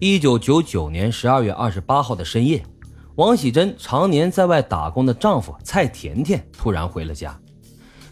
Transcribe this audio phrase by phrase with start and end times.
[0.00, 2.64] 一九九九年十二月二十八号的深夜，
[3.16, 7.36] 王喜珍常年在外打工的丈夫蔡甜甜突然回了家。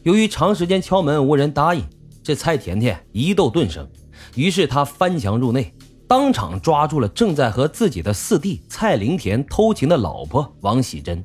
[0.03, 1.85] 由于长时间敲门无人答应，
[2.25, 3.89] 这蔡甜甜疑窦顿生，
[4.35, 5.73] 于是她翻墙入内，
[6.09, 11.25] 当场抓住了正在和自己的四弟蔡林田偷情的老婆王喜珍。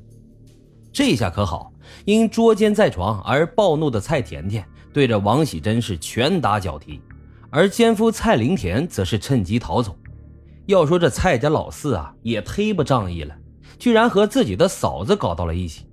[0.93, 1.73] 这下可好，
[2.05, 7.02] 因捉奸在床而暴怒的蔡甜甜对着王喜珍是拳打脚踢。
[7.50, 9.98] 而奸夫蔡林田则是趁机逃走。
[10.72, 13.36] 要说这蔡家老四啊，也忒不仗义了，
[13.77, 15.86] 居然和自己的嫂子搞到了一起。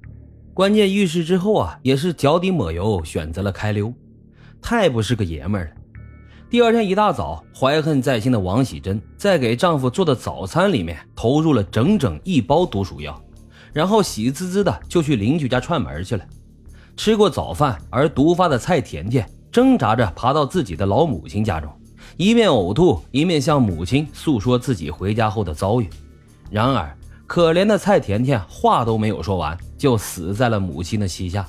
[0.55, 3.93] 关键遇事之后啊，也是脚底抹油，选择了开溜，
[4.63, 5.71] 太不是个爷们儿了。
[6.49, 13.23] 第二天一大早，怀恨在心的王喜珍在给丈夫做的早餐里面投入了整整一包毒鼠药，
[13.73, 16.25] 然后喜滋滋的就去邻居家串门去了。
[16.97, 19.29] 吃过早饭而毒发的蔡甜甜。
[19.51, 21.73] 挣扎着爬到自己的老母亲家中，
[22.19, 25.89] 一面呕吐，一面向母亲诉说自己回家后的遭遇。
[26.51, 31.47] 然而，可怜的蔡甜甜话都没有说完，就死在了母亲的膝下。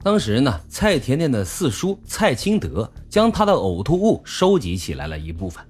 [0.00, 5.64] 当时呢，蔡甜甜的四叔蔡清德将她的呕吐物收集起来了一部分，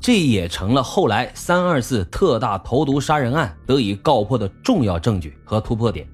[0.00, 6.08] 这也成了后来三二四特大投毒杀人案得以告破的重要证据和突破点。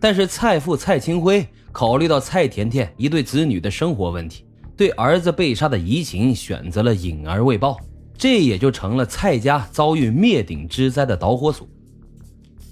[0.00, 1.46] 但是，蔡父蔡清辉。
[1.74, 4.44] 考虑到蔡甜甜一对子女的生活问题，
[4.76, 7.78] 对儿子被杀的移情选择了隐而未报，
[8.16, 11.68] 这也就成了蔡家遭遇灭顶之灾的导火索。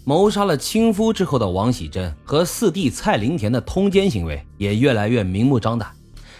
[0.05, 5.91] 谋杀了亲夫之后的王喜珍和四弟蔡林田的通奸行为也越来越明目张胆，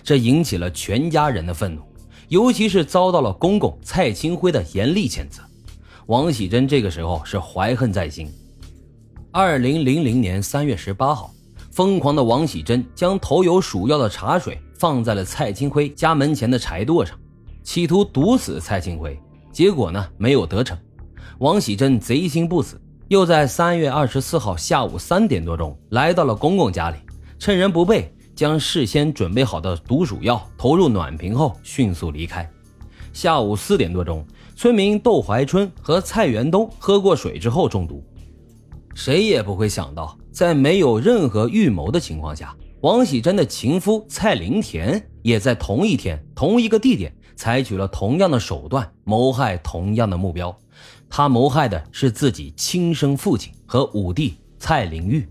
[0.03, 1.83] 这引起了全家人的愤怒，
[2.29, 5.43] 尤其是遭到了公公蔡清辉的严厉谴责。
[6.07, 8.29] 王喜珍这个时候是怀恨在心。
[9.31, 11.33] 二零零零年三月十八号。
[11.73, 17.15] 疯狂的王喜珍将投有鼠药的茶水放在了蔡金辉家门前的柴垛上，
[17.63, 19.21] 企图毒死蔡金辉，
[19.53, 20.79] 结果呢没有得逞。
[21.41, 26.97] 王喜珍贼心不死，又在三月二十四号下午三点多钟来到了公公家里，
[27.39, 32.51] 趁人不备，将事先准备好的毒鼠药投入暖瓶后迅速离开。
[33.13, 34.27] 下午四点多钟，
[34.57, 38.03] 村民窦怀春和蔡元东喝过水之后中毒。
[38.95, 50.57] 谁也不会想到，在没有任何预谋的情况下，王喜珍的情夫蔡林田也在同一天、同一个地点采取了同样的手段谋害同样的目标。
[51.09, 55.29] 他谋害的是自己亲生父亲和五弟蔡林玉。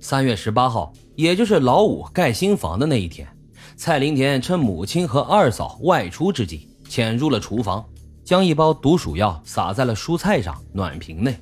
[0.00, 3.28] 三月十八号，也就是老五盖新房的那一天，
[3.76, 7.84] 蔡林田趁母亲和二嫂外出之际，潜入了厨房，
[8.24, 11.38] 将一包毒鼠药撒在了蔬菜上暖瓶内。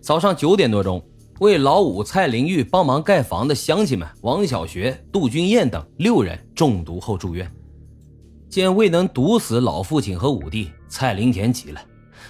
[0.00, 1.04] 早上九点多钟，
[1.40, 7.48] 为老五蔡林玉帮忙盖房的乡亲们王小学、杜君燕等六人中毒后住院。
[8.48, 11.80] 见未能毒死老父亲和五弟，蔡林田急了。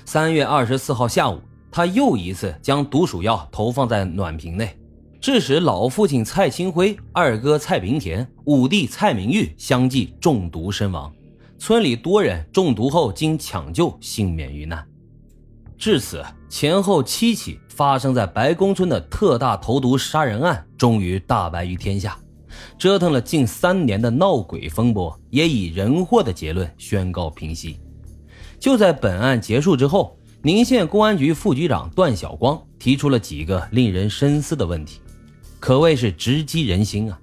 [0.05, 4.79] 三月二十四号下午，他又一次将毒鼠药投放在暖瓶内，
[5.23, 11.11] 致使老父亲蔡清辉、二哥蔡平田、五弟蔡明玉相继中毒身亡。
[11.59, 14.87] 村里多人中毒后经抢救幸免于难。
[15.79, 22.19] 至此，前后七起发生在白公村的特大投毒杀人案终于大白于天下，
[22.77, 27.79] 折腾了近三年的闹鬼风波也以人祸的结论宣告平息。
[28.59, 35.01] 就在本案结束之后，宁县公安局副局长段晓光提出了几个令人深思的问题，
[35.61, 37.17] 可谓是直击人心啊。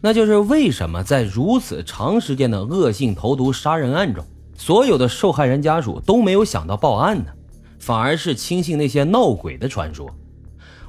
[0.00, 4.24] 那就是为什么在如此长时间的恶性投毒杀人案中，
[4.56, 7.32] 所有的受害人家属都没有想到报案呢？
[7.80, 10.08] 反而是轻信那些闹鬼的传说。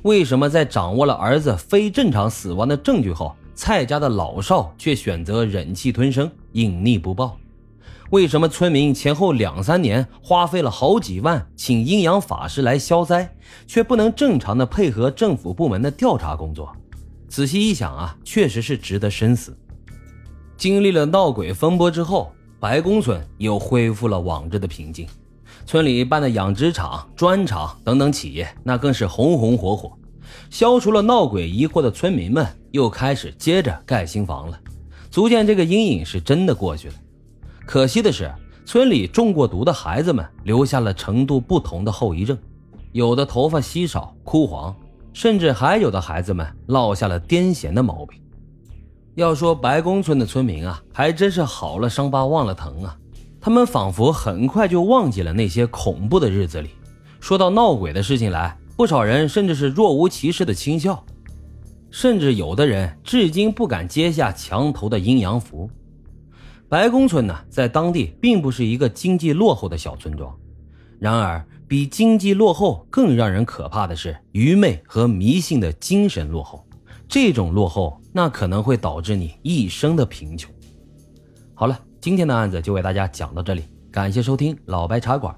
[0.04, 7.38] 为什么在掌握了儿子非正常死亡的证据后，蔡家的老少却选择忍气吞声、隐匿不报？
[8.10, 13.34] 为什么村民前后两三年花费了好几万请阴阳法师来消灾，
[13.66, 16.76] 却不能正常的配合政府部门的调查工作？
[17.30, 19.58] 仔细一想啊，确实是值得深思。
[20.58, 25.08] 经历了闹鬼风波之后，白公村又恢复了往日的平静。
[25.66, 29.92] 村里办的养殖场、砖厂等等企业，那更是红红火火。
[30.50, 34.60] 消除了闹鬼疑惑的村民们，又开始接着盖新房了。
[35.10, 36.94] 足见这个阴影是真的过去了。
[37.66, 38.32] 可惜的是，
[38.66, 42.38] 村里中过毒的孩子们留下了程度不同的后遗症，
[42.92, 44.76] 有的头发稀少、枯黄，
[45.14, 48.20] 甚至还有的孩子们落下了癫痫的毛病。
[49.16, 52.98] 要说白宫村的村民啊，还真是好了伤疤忘了疼啊。
[53.42, 56.70] 他们仿佛很快就忘记了那些恐怖的日子里。
[57.20, 61.04] 说到闹鬼的事情来，不少人甚至是若无其事的轻笑，
[61.90, 65.70] 甚至有的人至今不敢揭下墙头的阴阳符。
[66.70, 70.34] 白公村呢，在当地并不是一个经济落后的小村庄。
[71.00, 76.64] 然而，比经济落后更让人可怕的是愚昧和迷信的精神落后。
[77.08, 80.50] 这种落后，那可能会导致你一生的贫穷。
[81.56, 83.62] 好了，今天的案子就为大家讲到这里，
[83.92, 85.36] 感谢收听老白茶馆，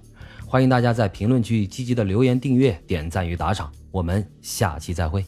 [0.48, 5.26] 欢迎大家在评论区积极的留言、订阅、点赞与打赏，我们下期再会。